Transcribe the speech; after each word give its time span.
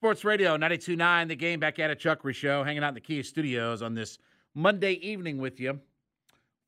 Sports 0.00 0.24
Radio 0.24 0.50
929, 0.50 1.26
the 1.26 1.34
game 1.34 1.58
back 1.58 1.80
at 1.80 1.90
a 1.90 1.96
Chuckery 1.96 2.32
Show, 2.32 2.62
hanging 2.62 2.84
out 2.84 2.90
in 2.90 2.94
the 2.94 3.00
Kia 3.00 3.24
studios 3.24 3.82
on 3.82 3.94
this 3.94 4.18
Monday 4.54 4.92
evening 4.92 5.38
with 5.38 5.58
you. 5.58 5.80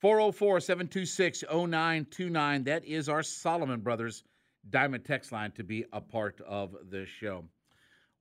404 0.00 0.58
726 0.58 1.44
0929. 1.48 2.64
That 2.64 2.84
is 2.84 3.08
our 3.08 3.22
Solomon 3.22 3.78
Brothers 3.82 4.24
Diamond 4.70 5.05
text 5.05 5.30
line 5.30 5.52
to 5.52 5.62
be 5.62 5.84
a 5.92 6.00
part 6.00 6.40
of 6.40 6.74
the 6.90 7.06
show. 7.06 7.44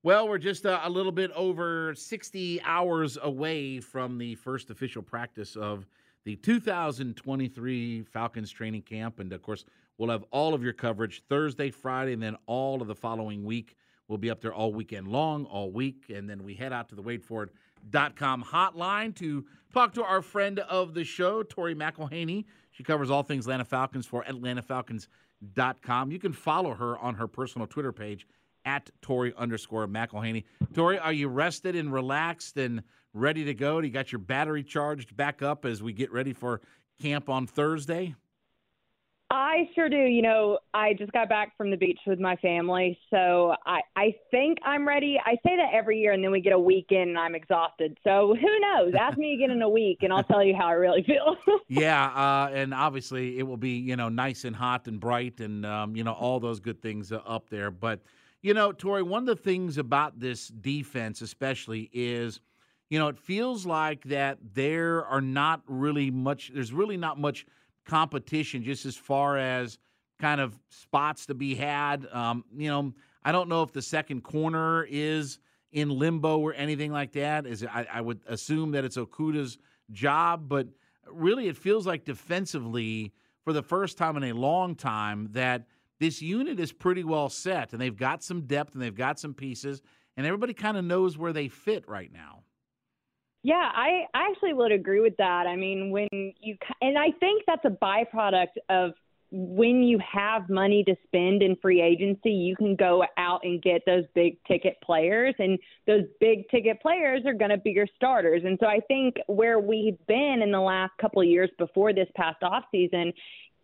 Well, 0.04 0.28
we're 0.28 0.38
just 0.38 0.64
uh, 0.64 0.78
a 0.84 0.88
little 0.88 1.10
bit 1.10 1.32
over 1.32 1.92
60 1.92 2.62
hours 2.62 3.18
away 3.20 3.80
from 3.80 4.16
the 4.16 4.36
first 4.36 4.70
official 4.70 5.02
practice 5.02 5.56
of 5.56 5.86
the 6.24 6.36
2023 6.36 8.04
Falcons 8.04 8.52
training 8.52 8.82
camp. 8.82 9.18
And 9.18 9.32
of 9.32 9.42
course, 9.42 9.64
we'll 9.98 10.10
have 10.10 10.22
all 10.30 10.54
of 10.54 10.62
your 10.62 10.72
coverage 10.72 11.24
Thursday, 11.28 11.72
Friday, 11.72 12.12
and 12.12 12.22
then 12.22 12.36
all 12.46 12.80
of 12.80 12.86
the 12.86 12.94
following 12.94 13.42
week. 13.42 13.76
We'll 14.10 14.18
be 14.18 14.28
up 14.28 14.40
there 14.40 14.52
all 14.52 14.72
weekend 14.72 15.06
long, 15.06 15.44
all 15.44 15.70
week. 15.70 16.06
And 16.12 16.28
then 16.28 16.42
we 16.42 16.54
head 16.54 16.72
out 16.72 16.88
to 16.88 16.96
the 16.96 17.02
WadeFord.com 17.02 18.42
hotline 18.42 19.14
to 19.14 19.46
talk 19.72 19.94
to 19.94 20.02
our 20.02 20.20
friend 20.20 20.58
of 20.58 20.94
the 20.94 21.04
show, 21.04 21.44
Tori 21.44 21.76
McElhaney. 21.76 22.44
She 22.72 22.82
covers 22.82 23.08
all 23.08 23.22
things 23.22 23.46
Atlanta 23.46 23.64
Falcons 23.64 24.06
for 24.06 24.24
AtlantaFalcons.com. 24.24 26.10
You 26.10 26.18
can 26.18 26.32
follow 26.32 26.74
her 26.74 26.98
on 26.98 27.14
her 27.14 27.28
personal 27.28 27.68
Twitter 27.68 27.92
page 27.92 28.26
at 28.64 28.90
Tori 29.00 29.32
underscore 29.38 29.86
McElhaney. 29.86 30.42
Tori, 30.74 30.98
are 30.98 31.12
you 31.12 31.28
rested 31.28 31.76
and 31.76 31.92
relaxed 31.92 32.56
and 32.56 32.82
ready 33.14 33.44
to 33.44 33.54
go? 33.54 33.80
Do 33.80 33.86
you 33.86 33.92
got 33.92 34.10
your 34.10 34.18
battery 34.18 34.64
charged 34.64 35.16
back 35.16 35.40
up 35.40 35.64
as 35.64 35.84
we 35.84 35.92
get 35.92 36.10
ready 36.10 36.32
for 36.32 36.60
camp 37.00 37.28
on 37.28 37.46
Thursday? 37.46 38.16
I 39.32 39.68
sure 39.76 39.88
do. 39.88 39.96
You 39.96 40.22
know, 40.22 40.58
I 40.74 40.92
just 40.94 41.12
got 41.12 41.28
back 41.28 41.56
from 41.56 41.70
the 41.70 41.76
beach 41.76 42.00
with 42.04 42.18
my 42.18 42.34
family, 42.36 42.98
so 43.10 43.54
I 43.64 43.80
I 43.94 44.14
think 44.32 44.58
I'm 44.64 44.86
ready. 44.86 45.20
I 45.24 45.34
say 45.46 45.56
that 45.56 45.70
every 45.72 46.00
year, 46.00 46.12
and 46.12 46.22
then 46.22 46.32
we 46.32 46.40
get 46.40 46.52
a 46.52 46.58
weekend, 46.58 47.10
and 47.10 47.18
I'm 47.18 47.36
exhausted. 47.36 47.96
So 48.02 48.34
who 48.34 48.58
knows? 48.58 48.92
Ask 48.98 49.16
me 49.16 49.34
again 49.34 49.52
in 49.52 49.62
a 49.62 49.68
week, 49.68 49.98
and 50.02 50.12
I'll 50.12 50.24
tell 50.24 50.42
you 50.42 50.56
how 50.58 50.66
I 50.66 50.72
really 50.72 51.04
feel. 51.04 51.36
yeah, 51.68 52.06
uh, 52.06 52.50
and 52.52 52.74
obviously 52.74 53.38
it 53.38 53.44
will 53.44 53.56
be 53.56 53.78
you 53.78 53.94
know 53.94 54.08
nice 54.08 54.44
and 54.44 54.56
hot 54.56 54.88
and 54.88 54.98
bright, 54.98 55.38
and 55.38 55.64
um, 55.64 55.94
you 55.94 56.02
know 56.02 56.12
all 56.12 56.40
those 56.40 56.58
good 56.58 56.82
things 56.82 57.12
up 57.12 57.48
there. 57.50 57.70
But 57.70 58.00
you 58.42 58.52
know, 58.52 58.72
Tori, 58.72 59.04
one 59.04 59.28
of 59.28 59.36
the 59.36 59.42
things 59.42 59.78
about 59.78 60.18
this 60.18 60.48
defense, 60.48 61.22
especially, 61.22 61.88
is 61.92 62.40
you 62.88 62.98
know 62.98 63.06
it 63.06 63.18
feels 63.18 63.64
like 63.64 64.02
that 64.04 64.38
there 64.54 65.04
are 65.04 65.20
not 65.20 65.62
really 65.68 66.10
much. 66.10 66.50
There's 66.52 66.72
really 66.72 66.96
not 66.96 67.16
much 67.16 67.46
competition 67.90 68.62
just 68.62 68.86
as 68.86 68.96
far 68.96 69.36
as 69.36 69.76
kind 70.20 70.40
of 70.40 70.56
spots 70.68 71.26
to 71.26 71.34
be 71.34 71.56
had. 71.56 72.06
Um, 72.12 72.44
you 72.56 72.68
know, 72.68 72.94
I 73.24 73.32
don't 73.32 73.48
know 73.48 73.64
if 73.64 73.72
the 73.72 73.82
second 73.82 74.22
corner 74.22 74.86
is 74.88 75.40
in 75.72 75.88
limbo 75.90 76.38
or 76.38 76.54
anything 76.54 76.92
like 76.92 77.12
that. 77.12 77.46
Is 77.46 77.64
I, 77.64 77.86
I 77.92 78.00
would 78.00 78.20
assume 78.28 78.70
that 78.72 78.84
it's 78.84 78.96
Okudah's 78.96 79.58
job, 79.90 80.48
but 80.48 80.68
really 81.10 81.48
it 81.48 81.56
feels 81.56 81.84
like 81.84 82.04
defensively 82.04 83.12
for 83.42 83.52
the 83.52 83.62
first 83.62 83.98
time 83.98 84.16
in 84.16 84.22
a 84.22 84.32
long 84.34 84.76
time 84.76 85.28
that 85.32 85.66
this 85.98 86.22
unit 86.22 86.60
is 86.60 86.70
pretty 86.70 87.02
well 87.02 87.28
set 87.28 87.72
and 87.72 87.80
they've 87.80 87.96
got 87.96 88.22
some 88.22 88.42
depth 88.42 88.74
and 88.74 88.82
they've 88.82 88.94
got 88.94 89.18
some 89.18 89.34
pieces 89.34 89.82
and 90.16 90.26
everybody 90.26 90.54
kind 90.54 90.76
of 90.76 90.84
knows 90.84 91.18
where 91.18 91.32
they 91.32 91.48
fit 91.48 91.88
right 91.88 92.12
now. 92.12 92.44
Yeah, 93.42 93.70
I, 93.74 94.04
I 94.12 94.28
actually 94.30 94.52
would 94.52 94.72
agree 94.72 95.00
with 95.00 95.16
that. 95.16 95.46
I 95.46 95.56
mean, 95.56 95.90
when 95.90 96.08
you, 96.12 96.56
and 96.82 96.98
I 96.98 97.10
think 97.20 97.44
that's 97.46 97.64
a 97.64 97.70
byproduct 97.70 98.58
of 98.68 98.92
when 99.32 99.82
you 99.82 99.98
have 100.12 100.50
money 100.50 100.82
to 100.84 100.94
spend 101.06 101.42
in 101.42 101.56
free 101.62 101.80
agency, 101.80 102.30
you 102.30 102.56
can 102.56 102.74
go 102.74 103.04
out 103.16 103.40
and 103.44 103.62
get 103.62 103.82
those 103.86 104.04
big 104.14 104.36
ticket 104.46 104.76
players, 104.82 105.34
and 105.38 105.58
those 105.86 106.02
big 106.20 106.48
ticket 106.50 106.82
players 106.82 107.22
are 107.24 107.32
going 107.32 107.50
to 107.50 107.56
be 107.56 107.70
your 107.70 107.86
starters. 107.96 108.42
And 108.44 108.58
so 108.60 108.66
I 108.66 108.80
think 108.88 109.14
where 109.26 109.60
we've 109.60 109.98
been 110.06 110.40
in 110.42 110.50
the 110.50 110.60
last 110.60 110.92
couple 111.00 111.22
of 111.22 111.28
years 111.28 111.48
before 111.58 111.92
this 111.92 112.08
past 112.16 112.42
off 112.42 112.64
season, 112.72 113.12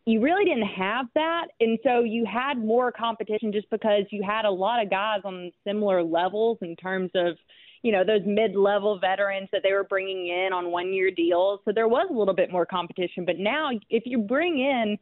you 0.07 0.21
really 0.21 0.45
didn't 0.45 0.69
have 0.69 1.07
that. 1.17 1.49
And 1.59 1.79
so 1.83 2.05
you 2.05 2.25
had 2.25 2.59
more 2.59 2.93
competition 2.93 3.53
just 3.53 3.69
because 3.71 4.05
you 4.11 4.23
had 4.23 4.45
a 4.45 4.51
lot 4.51 4.81
of 4.81 4.89
guys 4.89 5.21
on 5.25 5.51
similar 5.67 6.03
levels 6.03 6.59
in 6.63 6.77
terms 6.77 7.11
of 7.17 7.37
you 7.83 7.93
know 7.93 8.05
those 8.05 8.23
mid-level 8.25 8.99
veterans 8.99 9.49
that 9.53 9.63
they 9.63 9.73
were 9.73 9.85
bringing 9.85 10.29
in 10.29 10.53
on 10.53 10.71
one-year 10.71 11.11
deals. 11.11 11.61
So 11.65 11.73
there 11.73 11.89
was 11.89 12.09
a 12.11 12.15
little 12.15 12.35
bit 12.35 12.51
more 12.51 12.67
competition. 12.67 13.25
But 13.25 13.39
now, 13.39 13.71
if 13.91 14.05
you 14.07 14.19
bring 14.19 14.59
in 14.59 14.99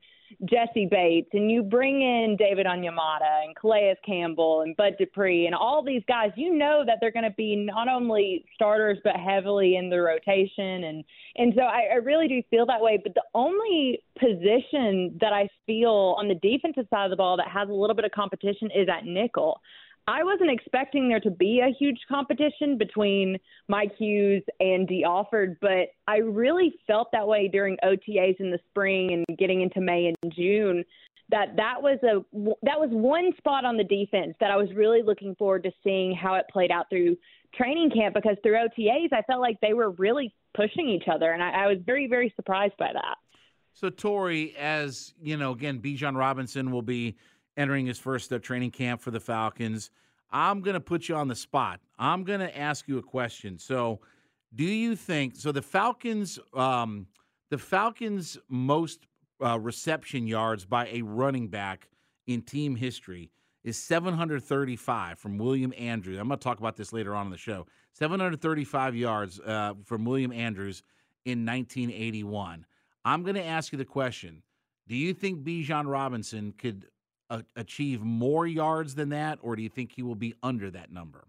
Jessie 0.49 0.89
Bates 0.91 1.29
and 1.33 1.51
you 1.51 1.63
bring 1.63 2.01
in 2.01 2.37
David 2.39 2.67
Onyemata 2.67 3.45
and 3.45 3.55
Calais 3.55 3.95
Campbell 4.05 4.63
and 4.63 4.77
Bud 4.77 4.95
Dupree 4.99 5.47
and 5.47 5.55
all 5.55 5.85
these 5.85 6.03
guys, 6.09 6.31
you 6.35 6.55
know 6.57 6.83
that 6.87 6.99
they're 7.01 7.13
going 7.13 7.25
to 7.25 7.35
be 7.37 7.55
not 7.55 7.89
only 7.89 8.45
starters 8.55 8.99
but 9.05 9.17
heavily 9.17 9.77
in 9.77 9.91
the 9.91 10.01
rotation. 10.01 10.85
And 10.85 11.05
and 11.37 11.53
so 11.55 11.63
I, 11.63 11.89
I 11.93 11.97
really 11.97 12.27
do 12.27 12.43
feel 12.51 12.67
that 12.67 12.81
way. 12.81 12.99
But 13.03 13.15
the 13.15 13.23
only 13.35 14.03
position 14.19 15.17
that 15.21 15.33
I 15.33 15.49
feel 15.67 16.17
on 16.19 16.29
the 16.29 16.35
defensive 16.35 16.87
side 16.91 17.05
of 17.05 17.11
the 17.11 17.17
ball 17.17 17.37
that 17.37 17.49
has 17.49 17.69
a 17.69 17.73
little 17.73 17.97
bit 17.97 18.05
of 18.05 18.11
competition 18.11 18.71
is 18.75 18.89
at 18.89 19.05
nickel. 19.05 19.61
I 20.07 20.23
wasn't 20.23 20.51
expecting 20.51 21.09
there 21.09 21.21
to 21.21 21.31
be 21.31 21.61
a 21.61 21.73
huge 21.79 21.99
competition 22.09 22.77
between 22.77 23.39
Mike 23.69 23.93
Hughes 23.97 24.43
and 24.61 24.87
Dee 24.87 25.03
Alford, 25.05 25.57
but 25.61 25.89
I 26.07 26.19
really 26.19 26.75
felt 26.87 27.09
that 27.13 27.27
way 27.27 27.49
during 27.49 27.79
OTAs 27.83 28.39
in 28.39 28.51
the 28.51 28.59
spring 28.69 29.13
and 29.13 29.39
getting 29.39 29.63
into 29.63 29.81
May 29.81 30.13
and 30.23 30.33
June. 30.35 30.85
That 31.31 31.57
that 31.57 31.81
was 31.81 31.99
a 32.03 32.23
that 32.63 32.79
was 32.79 32.91
one 32.93 33.33
spot 33.39 33.65
on 33.65 33.79
the 33.79 33.85
defense 33.85 34.35
that 34.41 34.51
I 34.51 34.57
was 34.57 34.69
really 34.75 35.03
looking 35.03 35.35
forward 35.37 35.63
to 35.63 35.71
seeing 35.83 36.15
how 36.15 36.35
it 36.35 36.45
played 36.53 36.71
out 36.71 36.91
through 36.91 37.17
training 37.55 37.91
camp 37.91 38.15
because 38.15 38.37
through 38.43 38.57
OTAs 38.57 39.11
I 39.11 39.23
felt 39.23 39.41
like 39.41 39.59
they 39.63 39.73
were 39.73 39.91
really 39.93 40.35
pushing 40.55 40.87
each 40.87 41.09
other, 41.11 41.33
and 41.33 41.43
I, 41.43 41.65
I 41.65 41.67
was 41.67 41.79
very 41.87 42.09
very 42.09 42.31
surprised 42.37 42.77
by 42.79 42.93
that. 42.93 43.17
So 43.73 43.89
Tori, 43.89 44.55
as 44.57 45.15
you 45.21 45.39
know, 45.39 45.53
again, 45.53 45.81
Bijan 45.81 46.15
Robinson 46.15 46.71
will 46.71 46.83
be 46.83 47.17
entering 47.57 47.87
his 47.87 47.99
first 47.99 48.33
uh, 48.33 48.39
training 48.39 48.71
camp 48.71 49.01
for 49.01 49.11
the 49.11 49.21
Falcons. 49.21 49.91
I'm 50.31 50.61
going 50.61 50.75
to 50.75 50.81
put 50.81 51.09
you 51.09 51.15
on 51.15 51.29
the 51.29 51.37
spot. 51.37 51.81
I'm 51.99 52.25
going 52.25 52.41
to 52.41 52.59
ask 52.59 52.89
you 52.89 52.99
a 52.99 53.03
question. 53.03 53.59
So, 53.59 54.01
do 54.55 54.65
you 54.65 54.97
think 54.97 55.37
so? 55.37 55.53
The 55.53 55.63
Falcons, 55.63 56.39
um, 56.55 57.07
the 57.51 57.59
Falcons' 57.59 58.39
most 58.49 59.07
uh, 59.45 59.59
reception 59.59 60.27
yards 60.27 60.65
by 60.65 60.89
a 60.89 61.03
running 61.03 61.49
back 61.49 61.89
in 62.27 62.43
team 62.43 62.77
history 62.77 63.31
is 63.65 63.77
735 63.79 65.19
from 65.19 65.39
William 65.39 65.73
Andrews. 65.77 66.19
I'm 66.19 66.29
going 66.29 66.39
to 66.39 66.45
talk 66.45 66.59
about 66.59 66.77
this 66.77 66.93
later 66.93 67.15
on 67.15 67.27
in 67.27 67.31
the 67.31 67.39
show. 67.39 67.67
735 67.93 68.95
yards 68.95 69.41
uh, 69.41 69.75
from 69.85 70.05
William 70.05 70.33
Andrews 70.33 70.83
in 71.25 71.47
1981. 71.47 72.67
I'm 73.05 73.23
going 73.23 73.37
to 73.37 73.45
ask 73.45 73.73
you 73.73 73.79
the 73.79 73.85
question: 73.85 74.43
Do 74.89 74.97
you 74.97 75.15
think 75.15 75.43
Bijan 75.43 75.87
Robinson 75.87 76.53
could 76.59 76.87
achieve 77.57 78.03
more 78.03 78.47
yards 78.47 78.95
than 78.95 79.11
that, 79.11 79.39
or 79.43 79.57
do 79.57 79.63
you 79.63 79.69
think 79.69 79.93
he 79.93 80.03
will 80.03 80.15
be 80.15 80.35
under 80.43 80.71
that 80.71 80.93
number? 80.93 81.25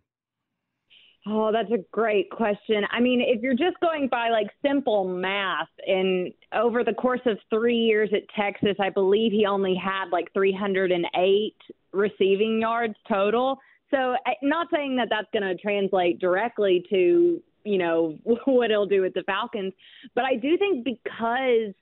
Oh, 1.28 1.52
that's 1.52 1.72
a 1.72 1.84
great 1.92 2.30
question. 2.30 2.84
I 2.92 3.00
mean, 3.00 3.20
if 3.20 3.42
you're 3.42 3.56
just 3.56 3.80
going 3.82 4.08
by 4.10 4.30
like 4.30 4.48
simple 4.64 5.08
math, 5.08 5.70
and 5.88 6.32
over 6.54 6.84
the 6.84 6.94
course 6.94 7.22
of 7.26 7.40
three 7.50 7.78
years 7.78 8.12
at 8.14 8.22
Texas, 8.40 8.76
I 8.80 8.92
believe 8.92 9.32
he 9.32 9.48
only 9.48 9.76
had 9.76 10.10
like 10.12 10.32
308 10.34 11.56
receiving 11.94 12.62
yards 12.62 12.94
total. 13.10 13.58
So, 13.90 14.16
not 14.44 14.68
saying 14.72 14.98
that 14.98 15.08
that's 15.10 15.28
going 15.34 15.44
to 15.44 15.56
translate 15.60 16.20
directly 16.20 16.86
to, 16.92 17.42
you 17.64 17.78
know, 17.80 18.20
what 18.46 18.70
he'll 18.70 18.86
do 18.86 19.02
with 19.02 19.16
the 19.16 19.24
Falcons, 19.24 19.74
but 20.14 20.26
I 20.26 20.36
do 20.36 20.58
think 20.60 20.86
because 20.86 21.74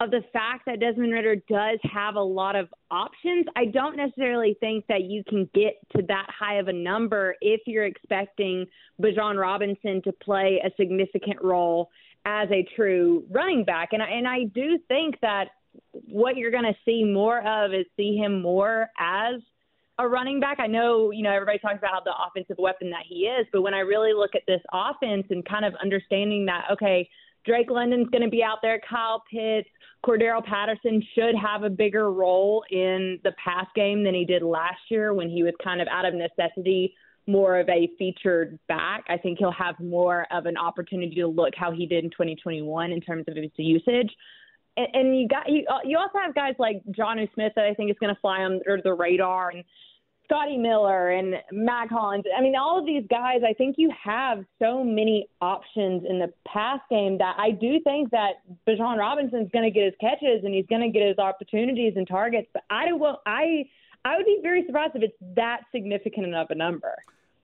of 0.00 0.10
the 0.10 0.22
fact 0.32 0.64
that 0.66 0.80
Desmond 0.80 1.12
Ridder 1.12 1.36
does 1.48 1.78
have 1.92 2.14
a 2.14 2.22
lot 2.22 2.56
of 2.56 2.68
options, 2.90 3.46
I 3.54 3.66
don't 3.66 3.96
necessarily 3.96 4.56
think 4.58 4.86
that 4.88 5.02
you 5.02 5.22
can 5.28 5.48
get 5.54 5.74
to 5.94 6.02
that 6.08 6.26
high 6.28 6.56
of 6.56 6.68
a 6.68 6.72
number 6.72 7.36
if 7.42 7.60
you're 7.66 7.84
expecting 7.84 8.66
Bijan 9.00 9.38
Robinson 9.38 10.00
to 10.02 10.12
play 10.12 10.60
a 10.64 10.70
significant 10.78 11.42
role 11.42 11.90
as 12.24 12.48
a 12.50 12.66
true 12.74 13.24
running 13.30 13.64
back. 13.64 13.90
And 13.92 14.02
I, 14.02 14.08
and 14.08 14.26
I 14.26 14.44
do 14.54 14.78
think 14.88 15.16
that 15.20 15.48
what 15.92 16.36
you're 16.36 16.50
going 16.50 16.64
to 16.64 16.76
see 16.84 17.04
more 17.04 17.46
of 17.46 17.72
is 17.74 17.84
see 17.96 18.16
him 18.16 18.40
more 18.40 18.88
as 18.98 19.40
a 19.98 20.08
running 20.08 20.40
back. 20.40 20.58
I 20.60 20.66
know, 20.66 21.10
you 21.10 21.22
know, 21.22 21.30
everybody 21.30 21.58
talks 21.58 21.78
about 21.78 21.90
how 21.92 22.00
the 22.00 22.14
offensive 22.26 22.56
weapon 22.58 22.90
that 22.90 23.04
he 23.06 23.26
is, 23.26 23.46
but 23.52 23.60
when 23.60 23.74
I 23.74 23.80
really 23.80 24.14
look 24.14 24.30
at 24.34 24.42
this 24.46 24.62
offense 24.72 25.26
and 25.28 25.44
kind 25.46 25.66
of 25.66 25.74
understanding 25.82 26.46
that, 26.46 26.64
okay, 26.72 27.08
Drake 27.44 27.70
London's 27.70 28.08
going 28.10 28.22
to 28.22 28.28
be 28.28 28.42
out 28.42 28.58
there, 28.62 28.80
Kyle 28.88 29.22
Pitts, 29.30 29.68
Cordarrelle 30.04 30.44
Patterson 30.44 31.02
should 31.14 31.34
have 31.34 31.62
a 31.62 31.70
bigger 31.70 32.12
role 32.12 32.64
in 32.70 33.18
the 33.24 33.32
pass 33.42 33.66
game 33.74 34.02
than 34.04 34.14
he 34.14 34.24
did 34.24 34.42
last 34.42 34.80
year 34.88 35.12
when 35.14 35.28
he 35.28 35.42
was 35.42 35.52
kind 35.62 35.80
of 35.80 35.88
out 35.88 36.04
of 36.04 36.14
necessity 36.14 36.94
more 37.26 37.60
of 37.60 37.68
a 37.68 37.88
featured 37.98 38.58
back. 38.66 39.04
I 39.08 39.16
think 39.16 39.38
he'll 39.38 39.52
have 39.52 39.78
more 39.78 40.26
of 40.30 40.46
an 40.46 40.56
opportunity 40.56 41.14
to 41.16 41.26
look 41.26 41.54
how 41.56 41.70
he 41.70 41.86
did 41.86 42.04
in 42.04 42.10
2021 42.10 42.92
in 42.92 43.00
terms 43.00 43.24
of 43.28 43.36
his 43.36 43.50
usage. 43.56 44.10
And, 44.76 44.88
and 44.94 45.20
you 45.20 45.28
got 45.28 45.48
you, 45.48 45.64
uh, 45.70 45.78
you 45.84 45.98
also 45.98 46.18
have 46.22 46.34
guys 46.34 46.54
like 46.58 46.82
Jonnu 46.90 47.32
Smith 47.34 47.52
that 47.56 47.66
I 47.66 47.74
think 47.74 47.90
is 47.90 47.96
going 48.00 48.14
to 48.14 48.20
fly 48.20 48.44
under 48.44 48.80
the 48.82 48.94
radar 48.94 49.50
and 49.50 49.64
Scotty 50.30 50.56
Miller 50.56 51.10
and 51.10 51.34
Mack 51.50 51.90
Hollins. 51.90 52.24
I 52.36 52.40
mean, 52.40 52.54
all 52.54 52.78
of 52.78 52.86
these 52.86 53.02
guys, 53.10 53.40
I 53.44 53.52
think 53.52 53.74
you 53.78 53.90
have 54.02 54.44
so 54.60 54.84
many 54.84 55.28
options 55.40 56.04
in 56.08 56.20
the 56.20 56.32
pass 56.46 56.78
game 56.88 57.18
that 57.18 57.34
I 57.36 57.50
do 57.50 57.80
think 57.82 58.10
that 58.10 58.34
Bijan 58.66 58.96
Robinson's 58.96 59.50
going 59.50 59.64
to 59.64 59.72
get 59.72 59.84
his 59.84 59.94
catches 60.00 60.44
and 60.44 60.54
he's 60.54 60.66
going 60.66 60.82
to 60.82 60.88
get 60.96 61.06
his 61.06 61.18
opportunities 61.18 61.94
and 61.96 62.06
targets. 62.06 62.46
But 62.52 62.62
I 62.70 62.86
do 62.86 62.96
will, 62.96 63.18
I, 63.26 63.64
I 64.04 64.16
would 64.16 64.26
be 64.26 64.38
very 64.40 64.64
surprised 64.66 64.94
if 64.94 65.02
it's 65.02 65.16
that 65.34 65.62
significant 65.72 66.32
of 66.32 66.46
a 66.50 66.54
number. 66.54 66.94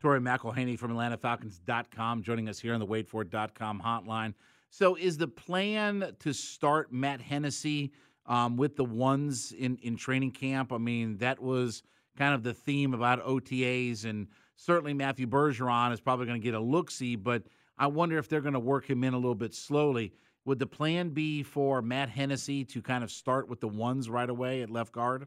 Tori 0.01 0.21
McElhaney 0.21 0.79
from 0.79 0.93
AtlantaFalcons.com 0.93 2.23
joining 2.23 2.49
us 2.49 2.61
here 2.61 2.73
on 2.73 2.79
the 2.79 2.87
WadeFord.com 2.87 3.83
hotline. 3.85 4.35
So, 4.71 4.95
is 4.95 5.17
the 5.17 5.29
plan 5.29 6.15
to 6.21 6.33
start 6.33 6.93
Matt 6.93 7.21
Hennessy 7.21 7.93
um, 8.27 8.57
with 8.57 8.77
the 8.77 8.85
ones 8.85 9.53
in, 9.53 9.77
in 9.79 9.97
training 9.97 10.33
camp? 10.33 10.73
I 10.73 10.79
mean, 10.79 11.17
that 11.19 11.43
was– 11.43 11.83
kind 12.17 12.35
of 12.35 12.43
the 12.43 12.55
theme 12.55 12.95
about 12.95 13.25
OTAs, 13.25 14.05
and 14.05 14.27
certainly 14.57 14.95
Matthew 14.95 15.27
Bergeron 15.27 15.93
is 15.93 16.01
probably 16.01 16.27
going 16.27 16.41
to 16.41 16.45
get 16.45 16.55
a 16.55 16.61
look 16.61 16.91
see, 16.91 17.17
but 17.17 17.45
I 17.79 17.87
wonder 17.87 18.19
if 18.19 18.29
they're 18.29 18.41
going 18.41 18.55
to 18.55 18.61
work 18.61 18.89
him 18.89 19.05
in 19.05 19.15
a 19.15 19.19
little 19.19 19.35
bit 19.35 19.55
slowly. 19.55 20.13
Would 20.45 20.59
the 20.59 20.67
plan 20.67 21.11
be 21.11 21.43
for 21.43 21.83
Matt 21.83 22.09
Hennessy 22.09 22.65
to 22.67 22.81
kind 22.81 23.03
of 23.03 23.11
start 23.11 23.49
with 23.49 23.61
the 23.61 23.69
ones 23.69 24.09
right 24.09 24.29
away 24.29 24.63
at 24.63 24.71
left 24.71 24.93
guard? 24.93 25.27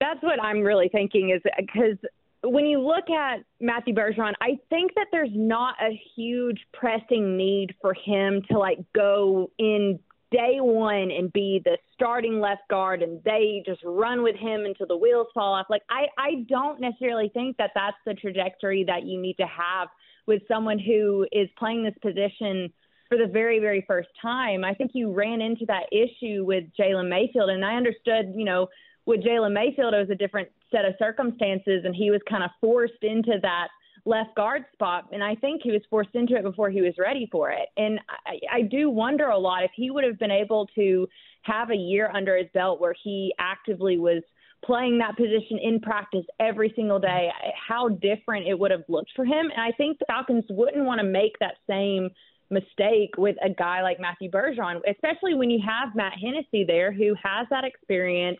That's 0.00 0.22
what 0.22 0.42
I'm 0.42 0.60
really 0.60 0.88
thinking 0.88 1.30
is 1.30 1.42
because 1.56 1.96
when 2.42 2.66
you 2.66 2.80
look 2.80 3.08
at 3.10 3.44
Matthew 3.60 3.94
Bergeron, 3.94 4.32
I 4.40 4.58
think 4.70 4.94
that 4.96 5.08
there's 5.12 5.30
not 5.32 5.74
a 5.80 6.00
huge 6.16 6.58
pressing 6.72 7.36
need 7.36 7.74
for 7.80 7.94
him 7.94 8.42
to 8.50 8.58
like 8.58 8.78
go 8.94 9.50
in 9.58 9.98
day 10.30 10.56
one 10.58 11.10
and 11.10 11.32
be 11.32 11.60
the 11.64 11.76
starting 11.94 12.40
left 12.40 12.62
guard 12.70 13.02
and 13.02 13.22
they 13.24 13.62
just 13.66 13.80
run 13.84 14.22
with 14.22 14.36
him 14.36 14.64
until 14.64 14.86
the 14.86 14.96
wheels 14.96 15.26
fall 15.34 15.54
off. 15.54 15.66
Like, 15.68 15.82
I, 15.90 16.06
I 16.18 16.46
don't 16.48 16.80
necessarily 16.80 17.30
think 17.34 17.56
that 17.56 17.70
that's 17.74 17.96
the 18.06 18.14
trajectory 18.14 18.84
that 18.84 19.04
you 19.04 19.20
need 19.20 19.36
to 19.38 19.46
have 19.46 19.88
with 20.26 20.42
someone 20.46 20.78
who 20.78 21.26
is 21.32 21.48
playing 21.58 21.82
this 21.82 21.94
position 22.00 22.72
for 23.08 23.18
the 23.18 23.26
very, 23.26 23.58
very 23.58 23.84
first 23.88 24.08
time. 24.22 24.64
I 24.64 24.72
think 24.72 24.92
you 24.94 25.12
ran 25.12 25.40
into 25.40 25.66
that 25.66 25.86
issue 25.90 26.44
with 26.44 26.64
Jalen 26.78 27.08
Mayfield, 27.08 27.50
and 27.50 27.64
I 27.64 27.74
understood, 27.74 28.32
you 28.36 28.44
know, 28.44 28.68
with 29.06 29.24
Jalen 29.24 29.52
Mayfield, 29.52 29.94
it 29.94 29.98
was 29.98 30.10
a 30.10 30.14
different 30.14 30.48
set 30.70 30.84
of 30.84 30.94
circumstances, 30.98 31.82
and 31.84 31.94
he 31.94 32.12
was 32.12 32.20
kind 32.28 32.44
of 32.44 32.50
forced 32.60 33.02
into 33.02 33.38
that 33.42 33.68
left 34.04 34.34
guard 34.34 34.64
spot. 34.72 35.08
And 35.12 35.22
I 35.22 35.34
think 35.34 35.62
he 35.62 35.70
was 35.70 35.82
forced 35.90 36.14
into 36.14 36.36
it 36.36 36.42
before 36.42 36.70
he 36.70 36.80
was 36.80 36.94
ready 36.98 37.28
for 37.30 37.50
it. 37.50 37.68
And 37.76 38.00
I, 38.26 38.58
I 38.58 38.62
do 38.62 38.90
wonder 38.90 39.26
a 39.26 39.38
lot 39.38 39.64
if 39.64 39.70
he 39.74 39.90
would 39.90 40.04
have 40.04 40.18
been 40.18 40.30
able 40.30 40.66
to 40.74 41.06
have 41.42 41.70
a 41.70 41.76
year 41.76 42.10
under 42.14 42.36
his 42.36 42.48
belt 42.52 42.80
where 42.80 42.94
he 43.02 43.34
actively 43.38 43.98
was 43.98 44.22
playing 44.64 44.98
that 44.98 45.16
position 45.16 45.58
in 45.62 45.80
practice 45.80 46.24
every 46.38 46.72
single 46.76 46.98
day, 46.98 47.30
how 47.68 47.88
different 47.88 48.46
it 48.46 48.58
would 48.58 48.70
have 48.70 48.84
looked 48.88 49.10
for 49.16 49.24
him. 49.24 49.50
And 49.50 49.60
I 49.60 49.72
think 49.72 49.98
the 49.98 50.04
Falcons 50.06 50.44
wouldn't 50.50 50.84
want 50.84 51.00
to 51.00 51.06
make 51.06 51.38
that 51.40 51.54
same 51.68 52.10
mistake 52.50 53.16
with 53.16 53.36
a 53.42 53.48
guy 53.48 53.82
like 53.82 54.00
Matthew 54.00 54.30
Bergeron, 54.30 54.80
especially 54.90 55.34
when 55.34 55.50
you 55.50 55.60
have 55.66 55.94
Matt 55.94 56.12
Hennessy 56.20 56.64
there 56.66 56.92
who 56.92 57.14
has 57.22 57.46
that 57.50 57.64
experience 57.64 58.38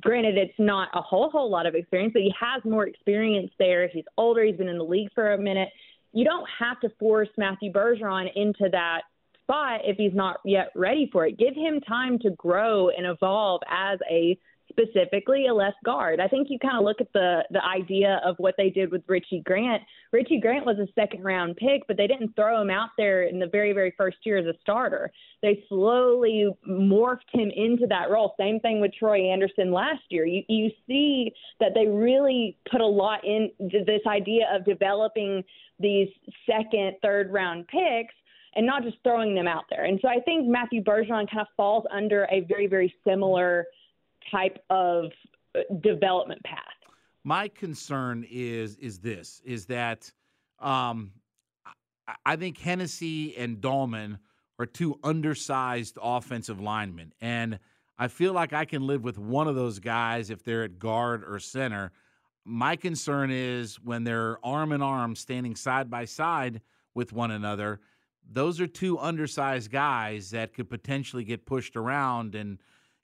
granted 0.00 0.36
it's 0.38 0.58
not 0.58 0.88
a 0.94 1.00
whole 1.00 1.30
whole 1.30 1.50
lot 1.50 1.66
of 1.66 1.74
experience, 1.74 2.12
but 2.12 2.22
he 2.22 2.32
has 2.38 2.64
more 2.64 2.86
experience 2.86 3.50
there. 3.58 3.88
He's 3.88 4.04
older. 4.16 4.44
He's 4.44 4.56
been 4.56 4.68
in 4.68 4.78
the 4.78 4.84
league 4.84 5.10
for 5.14 5.32
a 5.32 5.38
minute. 5.38 5.68
You 6.12 6.24
don't 6.24 6.46
have 6.58 6.80
to 6.80 6.88
force 6.98 7.28
Matthew 7.36 7.72
Bergeron 7.72 8.28
into 8.34 8.68
that 8.72 9.02
spot 9.42 9.80
if 9.84 9.96
he's 9.96 10.14
not 10.14 10.38
yet 10.44 10.70
ready 10.74 11.08
for 11.12 11.26
it. 11.26 11.38
Give 11.38 11.54
him 11.54 11.80
time 11.80 12.18
to 12.20 12.30
grow 12.30 12.90
and 12.90 13.06
evolve 13.06 13.60
as 13.70 13.98
a 14.10 14.38
specifically 14.70 15.46
a 15.46 15.54
left 15.54 15.76
guard. 15.84 16.20
I 16.20 16.28
think 16.28 16.48
you 16.50 16.58
kind 16.58 16.78
of 16.78 16.84
look 16.84 17.00
at 17.00 17.12
the 17.12 17.42
the 17.50 17.62
idea 17.64 18.20
of 18.24 18.36
what 18.38 18.54
they 18.56 18.70
did 18.70 18.90
with 18.90 19.02
Richie 19.06 19.42
Grant. 19.44 19.82
Richie 20.12 20.40
Grant 20.40 20.64
was 20.64 20.78
a 20.78 20.86
second 20.94 21.22
round 21.22 21.56
pick, 21.56 21.86
but 21.86 21.96
they 21.96 22.06
didn't 22.06 22.34
throw 22.34 22.60
him 22.60 22.70
out 22.70 22.90
there 22.96 23.24
in 23.24 23.38
the 23.38 23.46
very 23.46 23.72
very 23.72 23.92
first 23.96 24.18
year 24.24 24.38
as 24.38 24.46
a 24.46 24.54
starter. 24.60 25.10
They 25.42 25.64
slowly 25.68 26.48
morphed 26.68 27.30
him 27.32 27.50
into 27.54 27.86
that 27.88 28.10
role. 28.10 28.34
Same 28.38 28.60
thing 28.60 28.80
with 28.80 28.92
Troy 28.98 29.30
Andersen 29.30 29.72
last 29.72 30.02
year. 30.08 30.24
You 30.24 30.42
you 30.48 30.70
see 30.86 31.32
that 31.58 31.72
they 31.74 31.86
really 31.86 32.56
put 32.70 32.80
a 32.80 32.86
lot 32.86 33.24
in 33.24 33.50
this 33.58 34.02
idea 34.06 34.46
of 34.54 34.64
developing 34.64 35.44
these 35.78 36.08
second, 36.46 36.96
third 37.02 37.32
round 37.32 37.66
picks 37.68 38.14
and 38.54 38.66
not 38.66 38.82
just 38.82 38.96
throwing 39.02 39.34
them 39.34 39.46
out 39.46 39.64
there. 39.70 39.84
And 39.84 39.98
so 40.02 40.08
I 40.08 40.20
think 40.20 40.48
Matthew 40.48 40.82
Bergeron 40.82 41.30
kind 41.30 41.40
of 41.40 41.46
falls 41.56 41.84
under 41.92 42.26
a 42.30 42.40
very, 42.40 42.66
very 42.66 42.94
similar 43.06 43.66
type 44.30 44.58
of 44.70 45.06
uh, 45.54 45.60
development 45.80 46.42
path. 46.44 46.58
My 47.24 47.48
concern 47.48 48.26
is 48.30 48.76
is 48.76 48.98
this 48.98 49.42
is 49.44 49.66
that 49.66 50.10
um, 50.58 51.12
I 52.24 52.36
think 52.36 52.58
Hennessy 52.58 53.36
and 53.36 53.58
Dalman 53.58 54.18
are 54.58 54.66
two 54.66 54.98
undersized 55.04 55.98
offensive 56.00 56.60
linemen, 56.60 57.12
and 57.20 57.58
I 57.98 58.08
feel 58.08 58.32
like 58.32 58.54
I 58.54 58.64
can 58.64 58.86
live 58.86 59.04
with 59.04 59.18
one 59.18 59.48
of 59.48 59.54
those 59.54 59.78
guys 59.78 60.30
if 60.30 60.42
they're 60.42 60.64
at 60.64 60.78
guard 60.78 61.22
or 61.26 61.38
center. 61.38 61.92
My 62.46 62.74
concern 62.74 63.30
is 63.30 63.78
when 63.78 64.04
they're 64.04 64.38
arm 64.44 64.72
in 64.72 64.80
arm, 64.80 65.14
standing 65.14 65.54
side 65.54 65.90
by 65.90 66.06
side 66.06 66.62
with 66.94 67.12
one 67.12 67.30
another. 67.30 67.80
Those 68.32 68.60
are 68.60 68.66
two 68.66 68.98
undersized 68.98 69.70
guys 69.70 70.30
that 70.30 70.54
could 70.54 70.70
potentially 70.70 71.24
get 71.24 71.44
pushed 71.44 71.76
around 71.76 72.34
and 72.34 72.58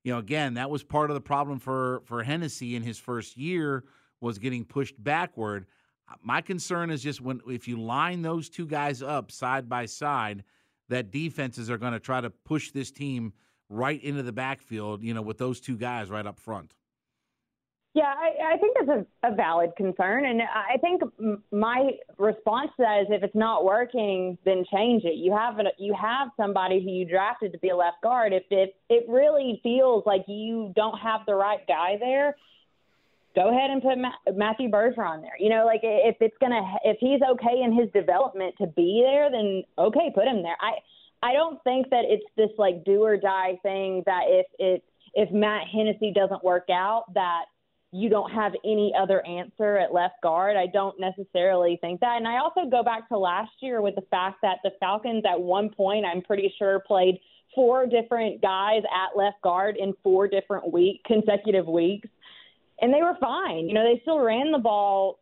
you 0.06 0.12
know, 0.12 0.18
again, 0.18 0.54
that 0.54 0.70
was 0.70 0.84
part 0.84 1.10
of 1.10 1.14
the 1.14 1.20
problem 1.20 1.58
for 1.58 2.00
for 2.04 2.22
Hennessy 2.22 2.76
in 2.76 2.82
his 2.84 2.96
first 2.96 3.36
year 3.36 3.82
was 4.20 4.38
getting 4.38 4.64
pushed 4.64 4.94
backward. 5.02 5.66
My 6.22 6.40
concern 6.40 6.90
is 6.90 7.02
just 7.02 7.20
when 7.20 7.40
if 7.48 7.66
you 7.66 7.76
line 7.80 8.22
those 8.22 8.48
two 8.48 8.66
guys 8.66 9.02
up 9.02 9.32
side 9.32 9.68
by 9.68 9.86
side, 9.86 10.44
that 10.90 11.10
defenses 11.10 11.68
are 11.70 11.76
going 11.76 11.92
to 11.92 11.98
try 11.98 12.20
to 12.20 12.30
push 12.30 12.70
this 12.70 12.92
team 12.92 13.32
right 13.68 14.00
into 14.00 14.22
the 14.22 14.30
backfield, 14.30 15.02
you 15.02 15.12
know, 15.12 15.22
with 15.22 15.38
those 15.38 15.60
two 15.60 15.76
guys 15.76 16.08
right 16.08 16.24
up 16.24 16.38
front. 16.38 16.76
Yeah, 17.96 18.12
I, 18.12 18.52
I 18.52 18.56
think 18.58 18.76
that's 18.76 19.06
a, 19.24 19.32
a 19.32 19.34
valid 19.34 19.70
concern, 19.74 20.26
and 20.26 20.42
I 20.42 20.76
think 20.76 21.00
my 21.50 21.92
response 22.18 22.68
to 22.76 22.82
that 22.82 23.00
is 23.00 23.06
if 23.08 23.22
it's 23.22 23.34
not 23.34 23.64
working, 23.64 24.36
then 24.44 24.66
change 24.70 25.04
it. 25.04 25.14
You 25.16 25.34
have 25.34 25.58
a, 25.58 25.62
you 25.78 25.96
have 25.98 26.28
somebody 26.36 26.84
who 26.84 26.90
you 26.90 27.06
drafted 27.06 27.52
to 27.52 27.58
be 27.58 27.70
a 27.70 27.76
left 27.76 28.02
guard. 28.02 28.34
If 28.34 28.42
it 28.50 28.76
it 28.90 29.06
really 29.08 29.60
feels 29.62 30.04
like 30.04 30.26
you 30.28 30.74
don't 30.76 30.98
have 30.98 31.22
the 31.26 31.36
right 31.36 31.66
guy 31.66 31.96
there, 31.98 32.36
go 33.34 33.48
ahead 33.48 33.70
and 33.70 33.80
put 33.80 33.96
Ma- 33.96 34.34
Matthew 34.34 34.68
Bergeron 34.68 35.22
there. 35.22 35.38
You 35.40 35.48
know, 35.48 35.64
like 35.64 35.80
if 35.82 36.16
it's 36.20 36.36
gonna 36.38 36.60
if 36.84 36.98
he's 37.00 37.20
okay 37.26 37.62
in 37.64 37.72
his 37.72 37.90
development 37.94 38.56
to 38.60 38.66
be 38.66 39.02
there, 39.06 39.30
then 39.30 39.62
okay, 39.78 40.12
put 40.14 40.26
him 40.26 40.42
there. 40.42 40.56
I 40.60 40.72
I 41.22 41.32
don't 41.32 41.64
think 41.64 41.88
that 41.88 42.04
it's 42.04 42.26
this 42.36 42.50
like 42.58 42.84
do 42.84 43.02
or 43.04 43.16
die 43.16 43.58
thing 43.62 44.02
that 44.04 44.24
if 44.26 44.46
it 44.58 44.84
if 45.14 45.32
Matt 45.32 45.62
Hennessy 45.72 46.12
doesn't 46.14 46.44
work 46.44 46.68
out 46.70 47.04
that 47.14 47.46
you 48.00 48.08
don't 48.08 48.30
have 48.30 48.52
any 48.64 48.92
other 49.02 49.18
answer 49.26 49.78
at 49.78 49.92
left 49.92 50.16
guard. 50.22 50.56
I 50.56 50.66
don't 50.66 50.98
necessarily 51.00 51.78
think 51.80 52.00
that. 52.00 52.16
And 52.18 52.28
I 52.28 52.36
also 52.38 52.68
go 52.70 52.82
back 52.82 53.08
to 53.08 53.16
last 53.18 53.52
year 53.60 53.80
with 53.80 53.94
the 53.94 54.06
fact 54.10 54.36
that 54.42 54.58
the 54.62 54.72
Falcons 54.80 55.24
at 55.24 55.40
one 55.40 55.68
point, 55.70 56.04
I'm 56.04 56.22
pretty 56.22 56.52
sure, 56.58 56.82
played 56.86 57.18
four 57.54 57.86
different 57.86 58.42
guys 58.42 58.82
at 59.02 59.16
left 59.16 59.40
guard 59.42 59.76
in 59.78 59.94
four 60.02 60.28
different 60.28 60.72
week 60.72 61.00
consecutive 61.04 61.66
weeks. 61.66 62.08
and 62.80 62.92
they 62.92 63.02
were 63.02 63.16
fine. 63.20 63.68
You 63.68 63.74
know, 63.74 63.84
they 63.84 64.00
still 64.02 64.18
ran 64.18 64.52
the 64.52 64.58
ball 64.58 65.20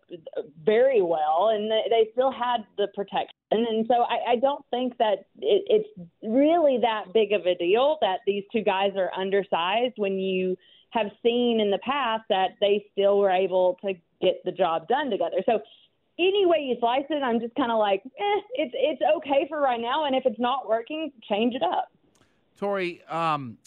very 0.65 1.03
well, 1.03 1.51
and 1.55 1.71
they 1.71 2.09
still 2.13 2.33
had 2.33 2.65
the 2.77 2.89
protection. 2.95 3.37
And 3.53 3.87
so 3.87 4.03
I, 4.03 4.33
I 4.33 4.37
don't 4.37 4.65
think 4.71 4.99
that 4.99 5.27
it, 5.41 5.63
it's 5.69 5.89
really 6.23 6.79
that 6.83 7.13
big 7.15 7.33
of 7.33 7.47
a 7.47 7.55
deal 7.55 7.99
that 8.01 8.21
these 8.27 8.43
two 8.51 8.63
guys 8.63 8.93
are 8.97 9.11
undersized 9.17 9.95
when 9.97 10.19
you 10.19 10.57
have 10.95 11.09
seen 11.23 11.61
in 11.61 11.71
the 11.71 11.79
past 11.79 12.23
that 12.31 12.51
they 12.61 12.87
still 12.93 13.19
were 13.19 13.31
able 13.31 13.77
to 13.85 13.95
get 14.23 14.43
the 14.45 14.53
job 14.53 14.89
done 14.89 15.11
together. 15.11 15.39
So 15.45 15.61
any 16.19 16.47
way 16.47 16.59
you 16.61 16.77
slice 16.79 17.05
it, 17.11 17.23
I'm 17.23 17.41
just 17.41 17.55
kind 17.57 17.73
of 17.73 17.79
like, 17.79 18.03
eh, 18.05 18.41
it's 18.55 18.75
it's 18.75 19.03
okay 19.19 19.47
for 19.49 19.61
right 19.61 19.81
now, 19.81 20.05
and 20.05 20.15
if 20.15 20.25
it's 20.25 20.39
not 20.39 20.69
working, 20.69 21.13
change 21.29 21.55
it 21.55 21.63
up. 21.63 21.89
Tori, 22.57 23.03
um, 23.09 23.59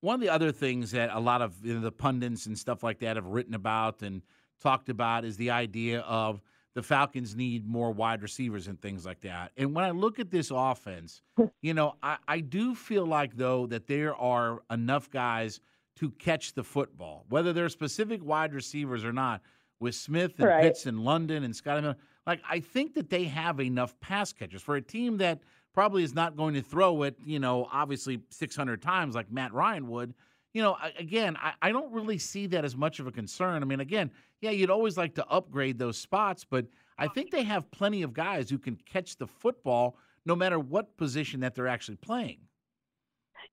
one 0.00 0.16
of 0.16 0.20
the 0.20 0.28
other 0.28 0.50
things 0.50 0.90
that 0.90 1.10
a 1.12 1.20
lot 1.20 1.40
of 1.40 1.54
you 1.64 1.74
know, 1.74 1.80
the 1.80 1.92
pundits 1.92 2.46
and 2.46 2.58
stuff 2.58 2.82
like 2.82 2.98
that 2.98 3.14
have 3.14 3.26
written 3.26 3.54
about 3.54 4.02
and 4.02 4.22
talked 4.60 4.88
about 4.88 5.24
is 5.24 5.36
the 5.36 5.50
idea 5.50 6.00
of 6.00 6.42
the 6.74 6.82
Falcons 6.82 7.36
need 7.36 7.68
more 7.68 7.92
wide 7.92 8.20
receivers 8.20 8.66
and 8.66 8.80
things 8.80 9.06
like 9.06 9.20
that. 9.20 9.52
And 9.56 9.74
when 9.74 9.84
I 9.84 9.92
look 9.92 10.18
at 10.18 10.32
this 10.32 10.50
offense, 10.52 11.22
you 11.62 11.74
know, 11.74 11.94
I, 12.02 12.16
I 12.26 12.40
do 12.40 12.74
feel 12.74 13.06
like 13.06 13.36
though 13.36 13.66
that 13.68 13.86
there 13.86 14.16
are 14.16 14.62
enough 14.70 15.08
guys 15.10 15.60
to 15.96 16.10
catch 16.10 16.54
the 16.54 16.64
football, 16.64 17.24
whether 17.28 17.52
they're 17.52 17.68
specific 17.68 18.24
wide 18.24 18.52
receivers 18.52 19.04
or 19.04 19.12
not, 19.12 19.42
with 19.80 19.94
Smith 19.94 20.34
and 20.38 20.48
Right. 20.48 20.62
Pitts 20.62 20.86
and 20.86 21.04
London 21.04 21.44
and 21.44 21.54
Scotty 21.54 21.82
Miller. 21.82 21.96
Like 22.26 22.40
I 22.48 22.60
think 22.60 22.94
that 22.94 23.10
they 23.10 23.24
have 23.24 23.60
enough 23.60 23.98
pass 24.00 24.32
catchers 24.32 24.62
for 24.62 24.76
a 24.76 24.82
team 24.82 25.18
that 25.18 25.40
probably 25.72 26.04
is 26.04 26.14
not 26.14 26.36
going 26.36 26.54
to 26.54 26.62
throw 26.62 27.02
it, 27.02 27.16
you 27.24 27.38
know, 27.38 27.68
obviously 27.72 28.20
600 28.30 28.80
times 28.80 29.14
like 29.14 29.30
Matt 29.30 29.52
Ryan 29.52 29.88
would. 29.88 30.14
You 30.52 30.62
know, 30.62 30.76
again, 30.98 31.36
I, 31.36 31.52
I 31.60 31.72
don't 31.72 31.92
really 31.92 32.16
see 32.16 32.46
that 32.48 32.64
as 32.64 32.76
much 32.76 33.00
of 33.00 33.08
a 33.08 33.12
concern. 33.12 33.60
I 33.60 33.66
mean, 33.66 33.80
again, 33.80 34.12
yeah, 34.40 34.50
you'd 34.50 34.70
always 34.70 34.96
like 34.96 35.16
to 35.16 35.26
upgrade 35.26 35.78
those 35.78 35.98
spots, 35.98 36.46
but 36.48 36.66
I 36.96 37.08
think 37.08 37.32
they 37.32 37.42
have 37.42 37.68
plenty 37.72 38.02
of 38.02 38.14
guys 38.14 38.48
who 38.48 38.58
can 38.58 38.76
catch 38.86 39.16
the 39.16 39.26
football 39.26 39.96
no 40.24 40.36
matter 40.36 40.58
what 40.58 40.96
position 40.96 41.40
that 41.40 41.56
they're 41.56 41.66
actually 41.66 41.96
playing. 41.96 42.38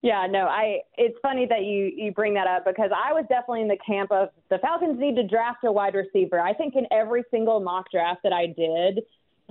Yeah, 0.01 0.27
no, 0.29 0.45
I. 0.48 0.79
It's 0.98 1.17
funny 1.21 1.45
that 1.48 1.63
you 1.63 1.91
you 1.95 2.12
bring 2.12 2.33
that 2.36 2.48
up 2.48 2.65
because 2.65 2.91
I 2.95 3.13
was 3.13 3.25
definitely 3.29 3.62
in 3.62 3.67
the 3.67 3.77
camp 3.86 4.12
of 4.12 4.29
the 4.50 4.57
Falcons 4.60 5.00
need 5.00 5.15
to 5.15 5.27
draft 5.27 5.63
a 5.63 5.71
wide 5.71 5.95
receiver. 5.95 6.39
I 6.39 6.53
think 6.53 6.75
in 6.75 6.86
every 6.91 7.24
single 7.31 7.60
mock 7.60 7.91
draft 7.91 8.21
that 8.24 8.33
I 8.33 8.48
did, 8.48 9.03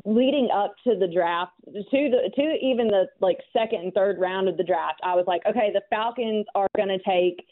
leading 0.04 0.48
up 0.52 0.74
to 0.84 0.96
the 0.98 1.06
draft, 1.06 1.52
to 1.66 1.82
the 1.92 2.30
to 2.34 2.42
even 2.62 2.88
the 2.88 3.06
like 3.20 3.38
second 3.52 3.80
and 3.80 3.94
third 3.94 4.18
round 4.18 4.48
of 4.48 4.56
the 4.56 4.64
draft, 4.64 5.00
I 5.04 5.14
was 5.14 5.24
like, 5.26 5.42
okay, 5.46 5.70
the 5.72 5.82
Falcons 5.90 6.46
are 6.54 6.68
going 6.76 6.88
to 6.88 6.98
take. 6.98 7.46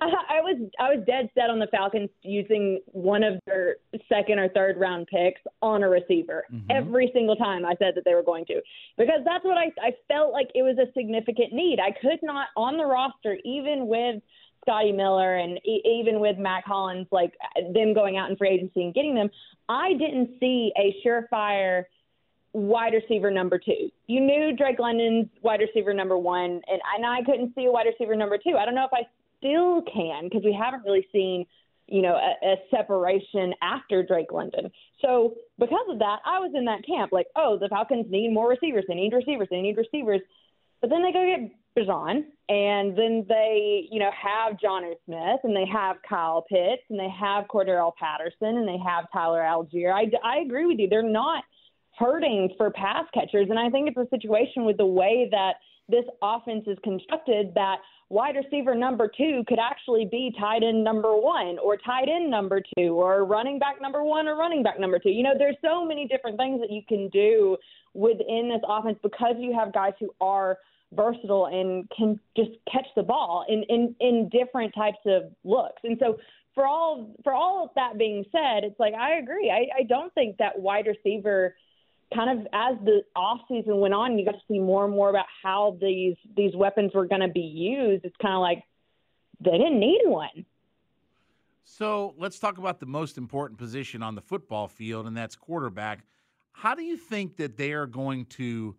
I, 0.00 0.06
I 0.38 0.40
was 0.40 0.70
I 0.78 0.94
was 0.94 1.04
dead 1.06 1.30
set 1.34 1.50
on 1.50 1.58
the 1.58 1.66
Falcons 1.68 2.10
using 2.22 2.80
one 2.86 3.22
of 3.22 3.34
their 3.46 3.76
second 4.08 4.38
or 4.38 4.48
third 4.50 4.76
round 4.78 5.06
picks 5.06 5.40
on 5.62 5.82
a 5.82 5.88
receiver 5.88 6.44
mm-hmm. 6.52 6.70
every 6.70 7.10
single 7.12 7.36
time 7.36 7.64
I 7.64 7.74
said 7.78 7.94
that 7.96 8.04
they 8.04 8.14
were 8.14 8.22
going 8.22 8.44
to 8.46 8.60
because 8.96 9.20
that's 9.24 9.44
what 9.44 9.58
I 9.58 9.72
I 9.80 9.92
felt 10.08 10.32
like 10.32 10.48
it 10.54 10.62
was 10.62 10.76
a 10.78 10.92
significant 10.92 11.52
need. 11.52 11.78
I 11.80 11.90
could 11.90 12.20
not 12.22 12.48
on 12.56 12.76
the 12.76 12.86
roster 12.86 13.36
even 13.44 13.86
with 13.86 14.22
Scotty 14.62 14.92
Miller 14.92 15.36
and 15.36 15.58
e- 15.64 15.82
even 15.84 16.20
with 16.20 16.38
Mack 16.38 16.64
Hollins 16.64 17.06
like 17.10 17.32
them 17.72 17.94
going 17.94 18.16
out 18.16 18.30
in 18.30 18.36
free 18.36 18.50
agency 18.50 18.82
and 18.82 18.94
getting 18.94 19.14
them, 19.14 19.30
I 19.68 19.92
didn't 19.92 20.30
see 20.40 20.72
a 20.76 20.94
surefire 21.06 21.84
wide 22.52 22.94
receiver 22.94 23.30
number 23.30 23.58
two. 23.58 23.90
You 24.06 24.20
knew 24.20 24.56
Drake 24.56 24.78
London's 24.78 25.28
wide 25.42 25.60
receiver 25.60 25.92
number 25.92 26.16
one, 26.16 26.62
and, 26.66 26.80
and 26.96 27.06
I 27.06 27.22
couldn't 27.24 27.54
see 27.54 27.66
a 27.66 27.70
wide 27.70 27.86
receiver 27.86 28.16
number 28.16 28.38
two. 28.38 28.56
I 28.58 28.64
don't 28.64 28.74
know 28.74 28.86
if 28.86 28.92
I 28.94 29.06
still 29.38 29.82
can 29.82 30.24
because 30.24 30.42
we 30.44 30.52
haven't 30.52 30.84
really 30.84 31.06
seen, 31.12 31.46
you 31.86 32.02
know, 32.02 32.14
a, 32.14 32.46
a 32.46 32.56
separation 32.70 33.54
after 33.62 34.02
Drake 34.02 34.32
London. 34.32 34.70
So 35.00 35.34
because 35.58 35.86
of 35.88 35.98
that, 36.00 36.18
I 36.24 36.38
was 36.38 36.52
in 36.54 36.64
that 36.66 36.86
camp 36.86 37.12
like, 37.12 37.26
oh, 37.36 37.58
the 37.60 37.68
Falcons 37.68 38.06
need 38.08 38.32
more 38.32 38.48
receivers. 38.48 38.84
They 38.88 38.94
need 38.94 39.12
receivers. 39.12 39.48
They 39.50 39.62
need 39.62 39.76
receivers. 39.76 40.20
But 40.80 40.90
then 40.90 41.02
they 41.02 41.12
go 41.12 41.24
get 41.24 41.50
Bijan, 41.76 42.24
and 42.48 42.96
then 42.96 43.26
they, 43.28 43.86
you 43.90 43.98
know, 43.98 44.10
have 44.10 44.58
John 44.60 44.82
Johnny 44.82 44.94
Smith, 45.04 45.40
and 45.44 45.54
they 45.54 45.66
have 45.70 45.96
Kyle 46.08 46.42
Pitts, 46.42 46.82
and 46.90 46.98
they 46.98 47.08
have 47.08 47.46
Cordarrelle 47.48 47.94
Patterson, 47.98 48.58
and 48.58 48.68
they 48.68 48.78
have 48.84 49.06
Tyler 49.12 49.40
Allgeier. 49.40 49.92
I, 49.92 50.10
I 50.24 50.38
agree 50.38 50.66
with 50.66 50.78
you. 50.78 50.88
They're 50.88 51.02
not 51.02 51.44
hurting 51.98 52.50
for 52.56 52.70
pass 52.70 53.04
catchers, 53.14 53.48
and 53.50 53.58
I 53.58 53.70
think 53.70 53.88
it's 53.88 53.96
a 53.96 54.08
situation 54.10 54.64
with 54.64 54.76
the 54.76 54.86
way 54.86 55.28
that 55.30 55.54
this 55.88 56.04
offense 56.22 56.64
is 56.66 56.76
constructed 56.82 57.52
that 57.54 57.76
wide 58.08 58.36
receiver 58.36 58.74
number 58.74 59.10
two 59.16 59.42
could 59.46 59.58
actually 59.58 60.06
be 60.10 60.34
tight 60.38 60.62
end 60.62 60.82
number 60.82 61.16
one 61.16 61.58
or 61.62 61.76
tight 61.76 62.08
end 62.08 62.30
number 62.30 62.60
two 62.76 62.94
or 62.94 63.24
running 63.24 63.58
back 63.58 63.80
number 63.80 64.02
one 64.02 64.26
or 64.26 64.36
running 64.36 64.62
back 64.62 64.78
number 64.80 64.98
two. 64.98 65.10
You 65.10 65.22
know, 65.22 65.34
there's 65.38 65.56
so 65.64 65.84
many 65.84 66.06
different 66.06 66.36
things 66.36 66.60
that 66.60 66.70
you 66.70 66.82
can 66.88 67.08
do 67.08 67.56
within 67.94 68.50
this 68.52 68.62
offense 68.68 68.98
because 69.02 69.36
you 69.38 69.54
have 69.54 69.72
guys 69.72 69.92
who 69.98 70.10
are 70.20 70.58
versatile 70.92 71.46
and 71.46 71.88
can 71.96 72.18
just 72.36 72.50
catch 72.70 72.86
the 72.94 73.02
ball 73.02 73.44
in, 73.48 73.64
in, 73.68 73.94
in 74.00 74.28
different 74.30 74.74
types 74.74 74.98
of 75.06 75.24
looks. 75.44 75.82
And 75.82 75.96
so 76.00 76.18
for 76.54 76.66
all 76.66 77.14
for 77.22 77.32
all 77.34 77.64
of 77.64 77.70
that 77.74 77.98
being 77.98 78.24
said, 78.32 78.64
it's 78.64 78.80
like 78.80 78.94
I 78.94 79.18
agree. 79.18 79.50
I, 79.50 79.80
I 79.80 79.82
don't 79.82 80.12
think 80.14 80.38
that 80.38 80.58
wide 80.58 80.86
receiver 80.86 81.54
kind 82.14 82.38
of 82.38 82.46
as 82.52 82.76
the 82.84 83.02
off 83.14 83.40
season 83.48 83.78
went 83.78 83.94
on, 83.94 84.18
you 84.18 84.24
got 84.24 84.32
to 84.32 84.42
see 84.48 84.58
more 84.58 84.84
and 84.84 84.94
more 84.94 85.10
about 85.10 85.26
how 85.42 85.76
these 85.80 86.16
these 86.36 86.54
weapons 86.54 86.92
were 86.94 87.06
going 87.06 87.20
to 87.20 87.28
be 87.28 87.40
used. 87.40 88.04
It's 88.04 88.16
kind 88.20 88.34
of 88.34 88.40
like 88.40 88.62
they 89.40 89.52
didn't 89.52 89.80
need 89.80 90.02
one. 90.04 90.46
So 91.64 92.14
let's 92.16 92.38
talk 92.38 92.58
about 92.58 92.78
the 92.78 92.86
most 92.86 93.18
important 93.18 93.58
position 93.58 94.02
on 94.02 94.14
the 94.14 94.20
football 94.20 94.68
field, 94.68 95.06
and 95.06 95.16
that's 95.16 95.34
quarterback. 95.34 96.04
How 96.52 96.74
do 96.74 96.82
you 96.82 96.96
think 96.96 97.36
that 97.38 97.56
they 97.56 97.72
are 97.72 97.86
going 97.86 98.26
to 98.26 98.76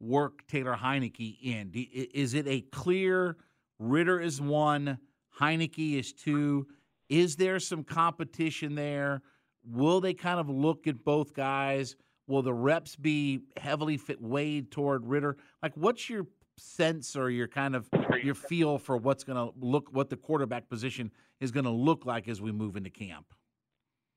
work 0.00 0.46
Taylor 0.48 0.74
Heinicke 0.74 1.36
in? 1.42 1.70
Is 1.74 2.34
it 2.34 2.46
a 2.48 2.62
clear 2.62 3.36
Ridder 3.78 4.20
is 4.20 4.40
one, 4.40 4.98
Heinicke 5.38 5.98
is 5.98 6.12
two? 6.12 6.66
Is 7.08 7.36
there 7.36 7.60
some 7.60 7.84
competition 7.84 8.74
there? 8.74 9.22
Will 9.64 10.00
they 10.00 10.14
kind 10.14 10.40
of 10.40 10.48
look 10.48 10.86
at 10.86 11.04
both 11.04 11.34
guys? 11.34 11.96
Will 12.30 12.42
the 12.42 12.54
reps 12.54 12.94
be 12.94 13.40
heavily 13.56 13.96
fit 13.96 14.22
weighed 14.22 14.70
toward 14.70 15.04
Ridder? 15.04 15.36
Like, 15.64 15.72
what's 15.74 16.08
your 16.08 16.28
sense 16.56 17.16
or 17.16 17.28
your 17.28 17.48
kind 17.48 17.74
of 17.74 17.88
your 18.22 18.36
feel 18.36 18.78
for 18.78 18.96
what's 18.96 19.24
going 19.24 19.36
to 19.36 19.52
look 19.58 19.88
what 19.92 20.10
the 20.10 20.16
quarterback 20.16 20.68
position 20.68 21.10
is 21.40 21.50
going 21.50 21.64
to 21.64 21.70
look 21.70 22.06
like 22.06 22.28
as 22.28 22.40
we 22.40 22.52
move 22.52 22.76
into 22.76 22.88
camp? 22.88 23.26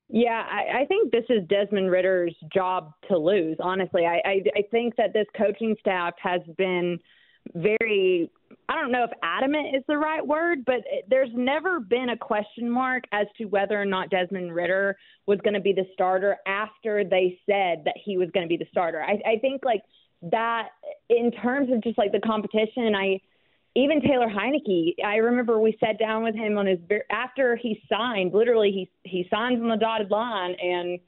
Yeah, 0.08 0.46
I, 0.48 0.82
I 0.82 0.84
think 0.86 1.10
this 1.10 1.24
is 1.28 1.42
Desmond 1.48 1.90
Ridder's 1.90 2.36
job 2.54 2.92
to 3.08 3.18
lose. 3.18 3.56
Honestly, 3.58 4.06
I, 4.06 4.20
I, 4.24 4.42
I 4.54 4.62
think 4.70 4.94
that 4.96 5.12
this 5.12 5.26
coaching 5.36 5.74
staff 5.80 6.14
has 6.22 6.40
been 6.56 7.00
very 7.54 8.30
I 8.68 8.80
don't 8.80 8.92
know 8.92 9.04
if 9.04 9.10
adamant 9.22 9.76
is 9.76 9.82
the 9.88 9.98
right 9.98 10.26
word, 10.26 10.64
but 10.64 10.76
there's 11.08 11.30
never 11.34 11.80
been 11.80 12.10
a 12.10 12.16
question 12.16 12.68
mark 12.68 13.04
as 13.12 13.26
to 13.38 13.44
whether 13.44 13.80
or 13.80 13.84
not 13.84 14.10
Desmond 14.10 14.54
Ridder 14.54 14.96
was 15.26 15.38
going 15.42 15.54
to 15.54 15.60
be 15.60 15.72
the 15.72 15.86
starter 15.92 16.36
after 16.46 17.04
they 17.04 17.38
said 17.46 17.82
that 17.84 17.94
he 18.02 18.16
was 18.16 18.30
going 18.32 18.44
to 18.44 18.48
be 18.48 18.56
the 18.56 18.68
starter. 18.70 19.02
I, 19.02 19.20
I 19.26 19.38
think 19.40 19.62
like 19.64 19.82
that 20.30 20.68
in 21.10 21.30
terms 21.30 21.70
of 21.72 21.82
just 21.82 21.98
like 21.98 22.12
the 22.12 22.20
competition, 22.20 22.94
I 22.94 23.20
even 23.76 24.00
Taylor 24.00 24.28
Heinicke, 24.28 24.94
I 25.04 25.16
remember 25.16 25.58
we 25.58 25.76
sat 25.84 25.98
down 25.98 26.22
with 26.22 26.34
him 26.34 26.56
on 26.56 26.66
his 26.66 26.78
after 27.10 27.56
he 27.56 27.82
signed. 27.90 28.32
Literally, 28.32 28.70
he 28.70 28.90
he 29.02 29.26
signs 29.28 29.60
on 29.60 29.68
the 29.68 29.76
dotted 29.76 30.10
line, 30.10 30.54
and 30.62 31.00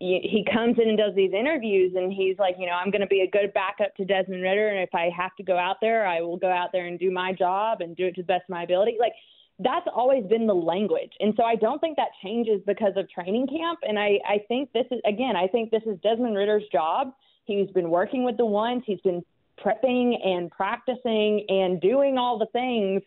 he 0.00 0.46
comes 0.52 0.76
in 0.80 0.88
and 0.88 0.98
does 0.98 1.14
these 1.14 1.32
interviews, 1.32 1.94
and 1.96 2.12
he's 2.12 2.38
like, 2.38 2.56
you 2.58 2.66
know, 2.66 2.72
I'm 2.72 2.90
going 2.90 3.00
to 3.00 3.06
be 3.08 3.22
a 3.22 3.30
good 3.30 3.52
backup 3.52 3.94
to 3.96 4.04
Desmond 4.04 4.42
Ridder, 4.42 4.68
and 4.68 4.80
if 4.80 4.94
I 4.94 5.10
have 5.16 5.34
to 5.36 5.42
go 5.42 5.58
out 5.58 5.76
there, 5.80 6.06
I 6.06 6.20
will 6.20 6.36
go 6.36 6.50
out 6.50 6.70
there 6.72 6.86
and 6.86 6.98
do 6.98 7.10
my 7.10 7.32
job 7.32 7.80
and 7.80 7.96
do 7.96 8.06
it 8.06 8.14
to 8.14 8.22
the 8.22 8.26
best 8.26 8.44
of 8.44 8.50
my 8.50 8.62
ability. 8.62 8.96
Like 9.00 9.14
that's 9.58 9.86
always 9.92 10.24
been 10.26 10.46
the 10.46 10.54
language, 10.54 11.12
and 11.20 11.34
so 11.36 11.42
I 11.42 11.56
don't 11.56 11.80
think 11.80 11.96
that 11.96 12.10
changes 12.22 12.60
because 12.66 12.92
of 12.96 13.10
training 13.10 13.48
camp. 13.48 13.80
And 13.82 13.98
I 13.98 14.18
I 14.28 14.38
think 14.46 14.72
this 14.72 14.86
is 14.90 15.00
again, 15.04 15.34
I 15.36 15.48
think 15.48 15.70
this 15.70 15.82
is 15.84 15.98
Desmond 16.02 16.36
Ridder's 16.36 16.64
job. 16.70 17.12
He's 17.44 17.70
been 17.70 17.90
working 17.90 18.24
with 18.24 18.36
the 18.36 18.46
ones. 18.46 18.84
He's 18.86 19.00
been 19.00 19.24
prepping 19.64 20.14
and 20.24 20.50
practicing 20.50 21.44
and 21.48 21.80
doing 21.80 22.18
all 22.18 22.38
the 22.38 22.46
things 22.52 23.02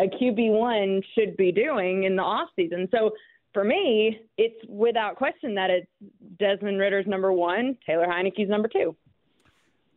a 0.00 0.04
QB1 0.04 1.04
should 1.14 1.36
be 1.36 1.52
doing 1.52 2.04
in 2.04 2.16
the 2.16 2.22
off 2.22 2.48
season. 2.56 2.88
So 2.90 3.12
for 3.54 3.64
me, 3.64 4.20
it's 4.36 4.56
without 4.68 5.16
question 5.16 5.54
that 5.54 5.70
it's 5.70 5.86
Desmond 6.38 6.78
Ridder's 6.78 7.06
number 7.06 7.32
one, 7.32 7.78
Taylor 7.86 8.06
Heinicke's 8.06 8.50
number 8.50 8.68
two. 8.68 8.94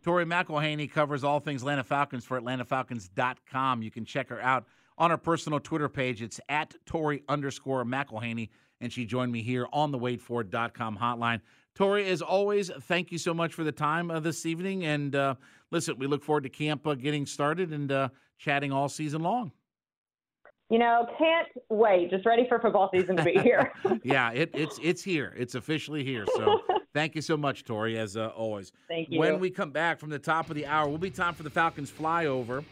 Tori 0.03 0.25
McElhaney 0.25 0.89
covers 0.89 1.23
all 1.25 1.39
things 1.41 1.63
Atlanta 1.63 1.83
Falcons 1.83 2.23
for 2.23 2.39
AtlantaFalcons.com. 2.39 3.81
You 3.81 3.91
can 3.91 4.05
check 4.05 4.29
her 4.29 4.39
out 4.39 4.65
on 4.97 5.09
her 5.09 5.17
personal 5.17 5.59
Twitter 5.59 5.89
page. 5.89 6.21
It's 6.21 6.39
at 6.47 6.75
Tori 6.85 7.23
underscore 7.27 7.83
McElhaney, 7.83 8.49
and 8.79 8.93
she 8.93 9.05
joined 9.05 9.31
me 9.31 9.41
here 9.41 9.67
on 9.73 9.91
the 9.91 9.99
WadeFord.com 9.99 10.97
hotline. 10.97 11.41
Tori, 11.75 12.07
as 12.07 12.21
always, 12.21 12.71
thank 12.83 13.11
you 13.11 13.17
so 13.17 13.33
much 13.33 13.53
for 13.53 13.63
the 13.63 13.71
time 13.71 14.09
uh, 14.09 14.19
this 14.19 14.45
evening. 14.45 14.85
And 14.85 15.15
uh, 15.15 15.35
listen, 15.71 15.97
we 15.97 16.07
look 16.07 16.23
forward 16.23 16.43
to 16.43 16.49
camp 16.49 16.87
uh, 16.87 16.95
getting 16.95 17.25
started 17.25 17.73
and 17.73 17.91
uh, 17.91 18.09
chatting 18.37 18.71
all 18.71 18.89
season 18.89 19.21
long. 19.21 19.51
You 20.69 20.79
know, 20.79 21.07
can't 21.17 21.47
wait. 21.69 22.09
Just 22.09 22.25
ready 22.25 22.45
for 22.47 22.59
football 22.59 22.89
season 22.93 23.15
to 23.15 23.23
be 23.23 23.33
here. 23.35 23.71
yeah, 24.03 24.31
it, 24.31 24.49
it's 24.53 24.77
it's 24.83 25.01
here. 25.01 25.33
It's 25.37 25.55
officially 25.55 26.03
here. 26.03 26.25
So 26.35 26.61
thank 26.93 27.15
you 27.15 27.21
so 27.21 27.37
much, 27.37 27.63
Tori, 27.63 27.97
as 27.97 28.17
uh, 28.17 28.27
always. 28.35 28.73
Thank 28.89 29.09
you. 29.09 29.19
When 29.19 29.39
we 29.39 29.49
come 29.49 29.71
back 29.71 29.97
from 29.97 30.09
the 30.09 30.19
top 30.19 30.49
of 30.49 30.55
the 30.55 30.65
hour, 30.65 30.89
we'll 30.89 30.97
be 30.97 31.09
time 31.09 31.33
for 31.33 31.43
the 31.43 31.49
Falcons 31.49 31.89
flyover. 31.89 32.65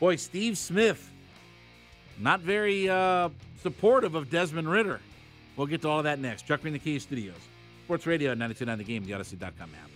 Boy, 0.00 0.16
Steve 0.16 0.58
Smith, 0.58 1.12
not 2.18 2.40
very 2.40 2.88
uh, 2.88 3.28
supportive 3.62 4.16
of 4.16 4.28
Desmond 4.28 4.68
Ridder. 4.68 5.00
We'll 5.56 5.68
get 5.68 5.82
to 5.82 5.88
all 5.88 5.98
of 5.98 6.04
that 6.04 6.18
next. 6.18 6.42
Chuck 6.42 6.62
Green, 6.62 6.72
the 6.72 6.78
Kia 6.78 6.98
Studios. 7.00 7.36
Sports 7.84 8.06
Radio 8.06 8.30
929 8.30 8.78
The 8.78 8.84
Game, 8.84 9.04
the 9.04 9.12
Audacy.com 9.12 9.70
app. 9.82 9.95